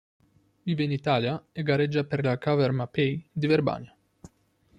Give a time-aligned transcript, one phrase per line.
[0.63, 3.95] Vive in Italia e gareggia per la Cover Mapei di Verbania.